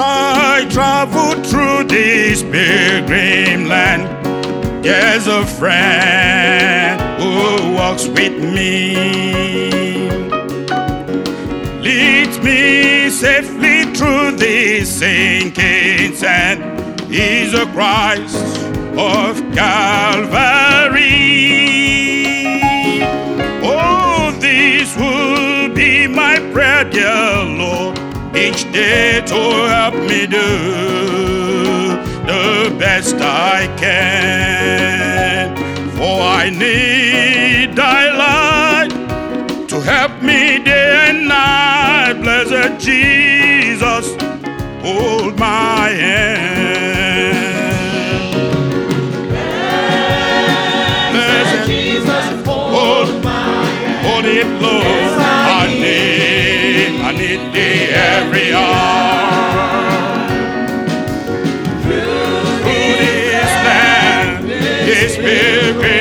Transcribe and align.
I 0.00 0.66
travel 0.70 1.42
through 1.42 1.84
this 1.88 2.42
pilgrim 2.42 3.66
land, 3.66 4.06
there's 4.84 5.26
a 5.26 5.44
friend 5.44 7.00
who 7.20 7.74
walks 7.74 8.06
with 8.06 8.38
me. 8.38 10.10
Leads 11.80 12.38
me 12.40 13.10
safely 13.10 13.92
through 13.94 14.36
this 14.36 14.98
sinking 15.00 16.14
sand. 16.14 17.00
He's 17.10 17.54
a 17.54 17.66
Christ 17.66 18.36
of 18.96 19.38
Calvary. 19.52 21.08
Oh, 23.64 24.36
this 24.38 24.96
will 24.96 25.74
be 25.74 26.06
my 26.06 26.38
prayer, 26.52 26.84
dear 26.84 27.27
each 28.48 28.64
day 28.72 29.20
to 29.26 29.40
help 29.74 29.94
me 29.94 30.26
do 30.26 30.48
the 32.30 32.74
best 32.78 33.16
I 33.16 33.66
can. 33.76 35.56
For 35.96 36.20
I 36.42 36.48
need 36.50 37.76
thy 37.76 38.02
light 38.24 38.92
to 39.68 39.80
help 39.80 40.22
me 40.22 40.64
day 40.64 41.10
and 41.10 41.28
night. 41.28 42.14
Blessed 42.22 42.80
Jesus, 42.80 44.16
hold 44.82 45.38
my 45.38 45.88
hand. 45.90 46.57
This 65.28 65.97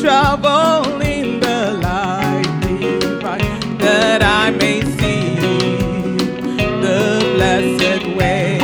travel 0.00 1.00
in 1.02 1.38
the 1.40 1.78
light 1.82 2.46
divine, 2.62 3.78
that 3.78 4.22
I 4.22 4.50
may 4.50 4.80
see 4.80 5.36
the 6.80 7.20
blessed 7.34 8.06
way. 8.16 8.58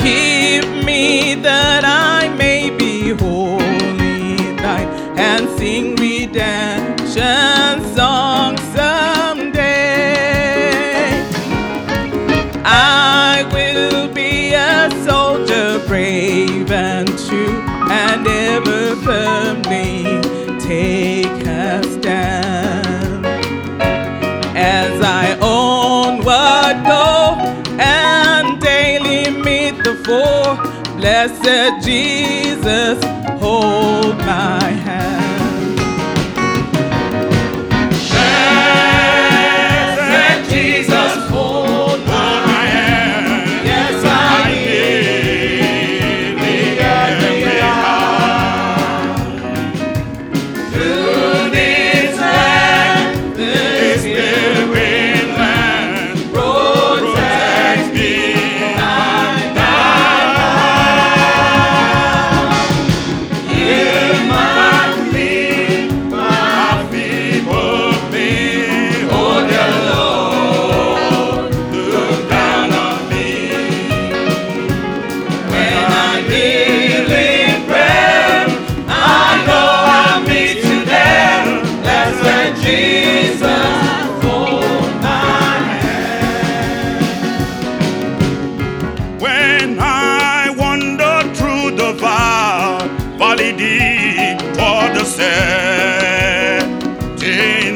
Keep 0.00 0.84
me 0.84 1.34
that 1.34 1.84
I 1.84 2.28
may 2.36 2.70
be 2.70 3.10
wholly 3.10 4.36
thine 4.56 4.88
and 5.18 5.48
sing 5.58 5.96
redemption 5.96 7.84
songs 7.94 8.60
someday. 8.74 9.66
I 12.64 13.44
will 13.52 14.08
be 14.12 14.54
a 14.54 14.90
soldier 15.04 15.78
brave 15.86 16.70
and 16.70 17.15
firmly 19.06 20.02
take 20.58 21.46
a 21.46 21.80
stand. 21.94 23.24
As 24.56 25.00
I 25.00 25.38
onward 25.40 26.76
go 26.84 27.36
and 27.78 28.60
daily 28.60 29.30
meet 29.30 29.76
the 29.84 29.94
foe, 30.04 30.56
blessed 30.96 31.86
Jesus, 31.86 32.98
hold 33.40 34.18
my 34.18 34.60
hand. 34.60 34.85
Deep 93.52 94.38
toward 94.56 94.94
the 94.96 95.04
setting 95.04 95.36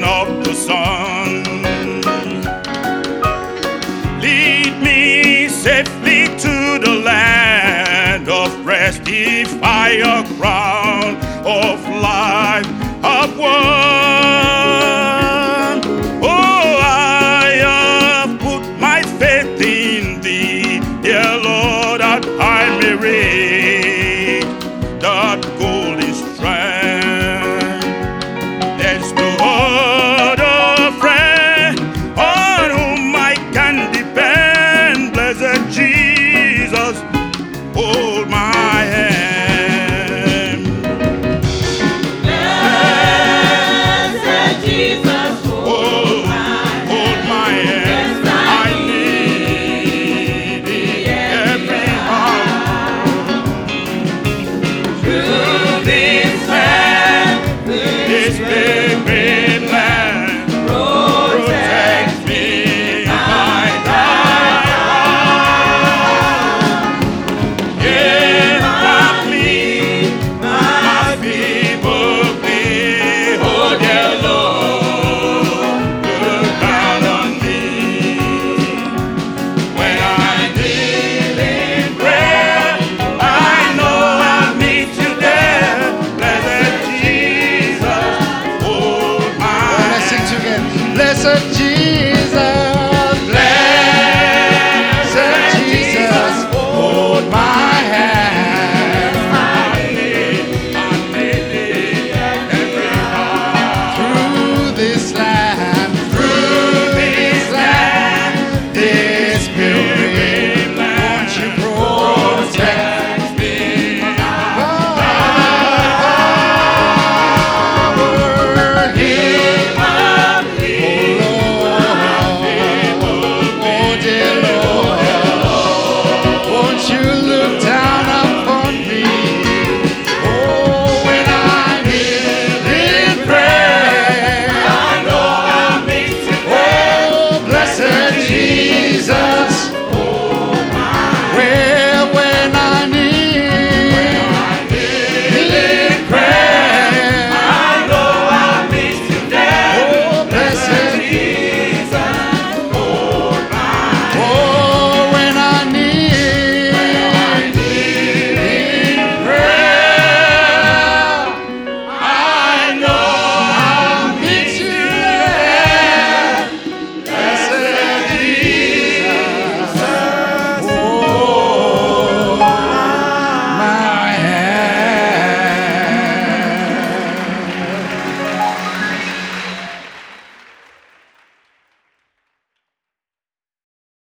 of 0.04 0.44
the 0.44 0.54
sun, 0.54 1.44
lead 4.20 4.72
me 4.82 5.48
safely 5.48 6.26
to 6.38 6.78
the 6.84 6.94
land 7.04 8.28
of 8.28 8.66
rest. 8.66 9.03
I 9.62 9.91
a 10.03 10.25
crown 10.36 11.16
of 11.44 11.80
life 11.88 12.66
have 13.03 13.38